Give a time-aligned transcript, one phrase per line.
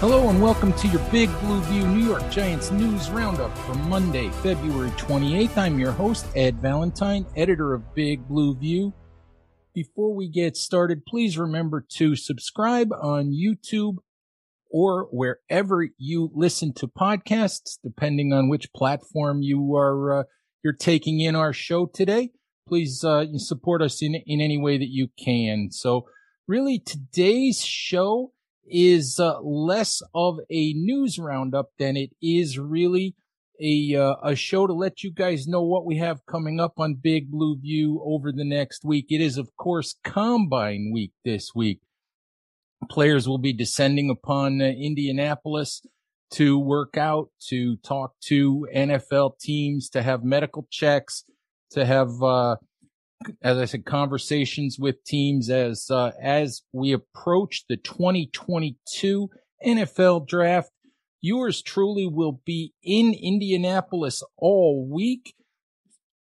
[0.00, 4.28] Hello and welcome to your Big Blue View New York Giants news roundup for Monday,
[4.44, 5.56] February 28th.
[5.58, 8.94] I'm your host, Ed Valentine, editor of Big Blue View.
[9.74, 13.96] Before we get started, please remember to subscribe on YouTube
[14.70, 20.22] or wherever you listen to podcasts, depending on which platform you are uh,
[20.62, 22.30] you're taking in our show today.
[22.68, 25.72] Please uh, support us in in any way that you can.
[25.72, 26.06] So,
[26.46, 28.32] really, today's show
[28.70, 33.14] is uh, less of a news roundup than it is really
[33.60, 36.94] a uh, a show to let you guys know what we have coming up on
[36.94, 39.06] Big Blue View over the next week.
[39.10, 41.80] It is of course Combine Week this week.
[42.88, 45.82] Players will be descending upon uh, Indianapolis
[46.30, 51.24] to work out, to talk to NFL teams, to have medical checks,
[51.70, 52.56] to have uh,
[53.42, 59.28] as I said, conversations with teams as uh, as we approach the 2022
[59.64, 60.70] NFL Draft.
[61.20, 65.34] Yours truly will be in Indianapolis all week,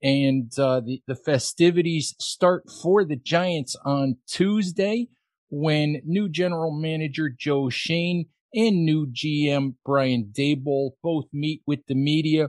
[0.03, 5.09] and uh, the the festivities start for the Giants on Tuesday
[5.51, 11.95] when new general manager Joe Schoen and new GM Brian Daboll both meet with the
[11.95, 12.49] media.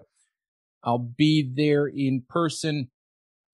[0.81, 2.89] I'll be there in person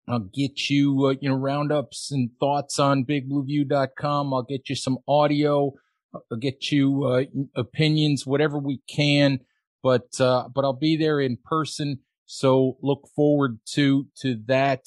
[0.07, 4.33] I'll get you, uh, you know, roundups and thoughts on bigblueview.com.
[4.33, 5.73] I'll get you some audio.
[6.13, 7.23] I'll get you uh,
[7.55, 9.39] opinions, whatever we can.
[9.81, 14.81] But uh, but I'll be there in person, so look forward to to that.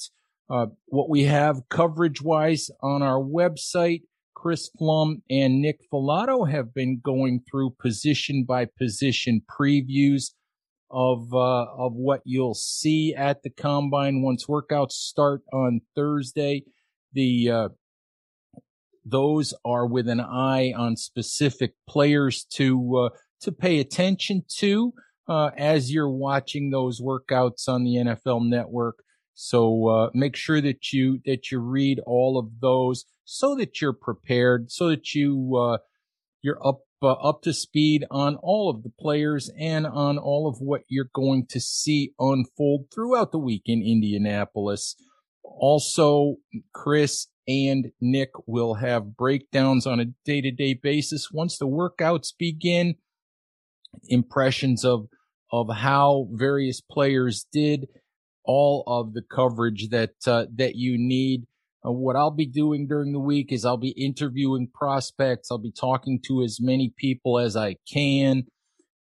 [0.49, 4.01] Uh, what we have coverage wise on our website,
[4.33, 10.31] Chris Pflum and Nick Falato have been going through position by position previews
[10.91, 16.63] of uh, of what you'll see at the combine once workouts start on Thursday.
[17.13, 17.69] The uh,
[19.05, 23.09] those are with an eye on specific players to uh,
[23.41, 24.93] to pay attention to
[25.27, 29.03] uh, as you're watching those workouts on the NFL Network.
[29.35, 33.93] So uh, make sure that you that you read all of those so that you're
[33.93, 35.77] prepared, so that you uh,
[36.41, 40.57] you're up uh, up to speed on all of the players and on all of
[40.59, 44.95] what you're going to see unfold throughout the week in Indianapolis.
[45.43, 46.35] Also,
[46.73, 52.31] Chris and Nick will have breakdowns on a day to day basis once the workouts
[52.37, 52.95] begin,
[54.07, 55.07] impressions of,
[55.51, 57.87] of how various players did,
[58.43, 61.47] all of the coverage that, uh, that you need
[61.85, 65.49] uh, what I'll be doing during the week is I'll be interviewing prospects.
[65.49, 68.43] I'll be talking to as many people as I can.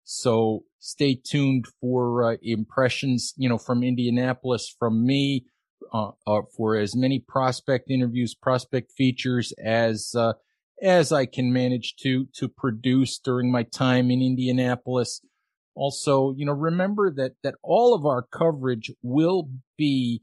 [0.04, 5.46] So stay tuned for uh, impressions, you know, from Indianapolis from me,
[5.92, 10.34] uh, uh for as many prospect interviews, prospect features as, uh,
[10.80, 15.20] as I can manage to, to produce during my time in Indianapolis.
[15.74, 20.22] Also, you know, remember that, that all of our coverage will be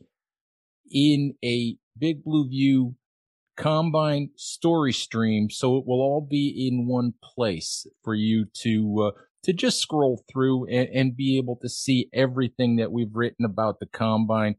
[0.89, 2.95] in a Big Blue View
[3.55, 5.49] combine story stream.
[5.49, 10.23] So it will all be in one place for you to, uh, to just scroll
[10.31, 14.55] through and, and be able to see everything that we've written about the combine.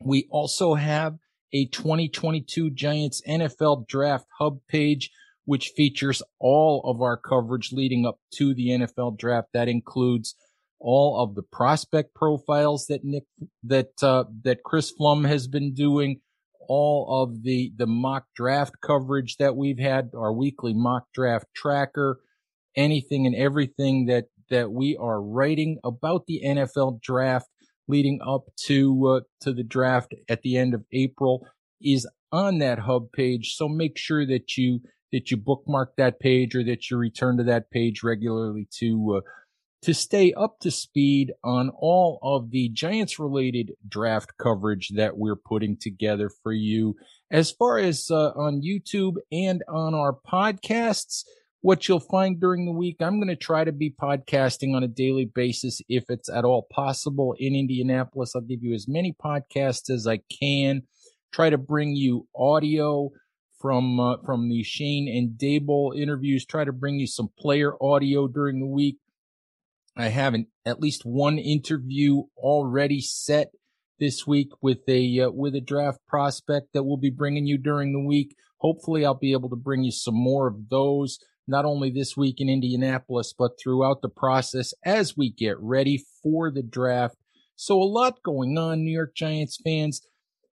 [0.00, 1.16] We also have
[1.52, 5.10] a 2022 Giants NFL draft hub page,
[5.44, 9.48] which features all of our coverage leading up to the NFL draft.
[9.54, 10.34] That includes
[10.78, 13.24] all of the prospect profiles that Nick,
[13.62, 16.20] that, uh, that Chris Pflum has been doing,
[16.68, 22.20] all of the, the mock draft coverage that we've had, our weekly mock draft tracker,
[22.76, 27.48] anything and everything that, that we are writing about the NFL draft
[27.88, 31.46] leading up to, uh, to the draft at the end of April
[31.80, 33.54] is on that hub page.
[33.54, 34.80] So make sure that you,
[35.12, 39.20] that you bookmark that page or that you return to that page regularly to, uh,
[39.82, 45.36] to stay up to speed on all of the Giants related draft coverage that we're
[45.36, 46.96] putting together for you.
[47.30, 51.24] As far as uh, on YouTube and on our podcasts,
[51.60, 54.88] what you'll find during the week, I'm going to try to be podcasting on a
[54.88, 58.32] daily basis if it's at all possible in Indianapolis.
[58.34, 60.82] I'll give you as many podcasts as I can.
[61.32, 63.10] Try to bring you audio
[63.60, 66.46] from uh, from the Schoen and Daboll interviews.
[66.46, 68.98] Try to bring you some player audio during the week.
[69.96, 73.52] I have an, at least one interview already set
[73.98, 77.92] this week with a uh, with a draft prospect that we'll be bringing you during
[77.92, 78.36] the week.
[78.58, 82.40] Hopefully, I'll be able to bring you some more of those not only this week
[82.40, 87.16] in Indianapolis, but throughout the process as we get ready for the draft.
[87.54, 90.02] So a lot going on, New York Giants fans.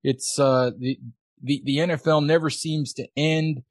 [0.04, 1.00] It's uh, the
[1.42, 3.64] the the NFL never seems to end,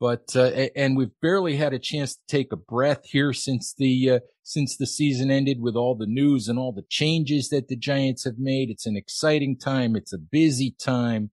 [0.00, 4.10] but uh, and we've barely had a chance to take a breath here since the
[4.10, 7.76] uh, since the season ended with all the news and all the changes that the
[7.76, 8.70] Giants have made.
[8.70, 9.96] It's an exciting time.
[9.96, 11.30] It's a busy time.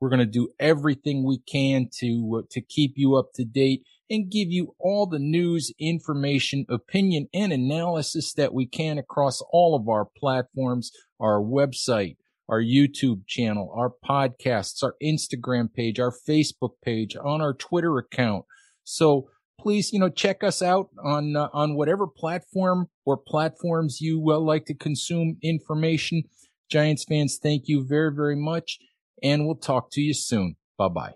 [0.00, 3.82] We're going to do everything we can to uh, to keep you up to date
[4.08, 9.76] and give you all the news, information, opinion, and analysis that we can across all
[9.76, 10.90] of our platforms,
[11.20, 12.16] our website,
[12.50, 18.44] our YouTube channel, our podcasts, our Instagram page, our Facebook page, on our Twitter account.
[18.82, 24.22] So please, you know, check us out on uh, on whatever platform or platforms you
[24.30, 26.24] uh, like to consume information.
[26.68, 28.78] Giants fans, thank you very, very much,
[29.22, 30.56] and we'll talk to you soon.
[30.76, 31.14] Bye bye.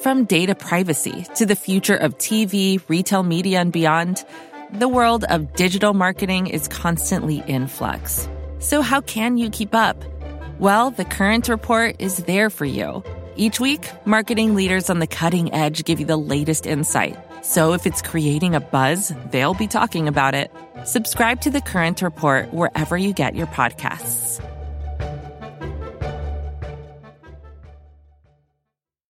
[0.00, 4.24] From data privacy to the future of TV, retail media, and beyond,
[4.72, 8.28] the world of digital marketing is constantly in flux.
[8.62, 9.96] So, how can you keep up?
[10.60, 13.02] Well, the Current Report is there for you.
[13.34, 17.18] Each week, marketing leaders on the cutting edge give you the latest insight.
[17.44, 20.52] So, if it's creating a buzz, they'll be talking about it.
[20.84, 24.40] Subscribe to the Current Report wherever you get your podcasts.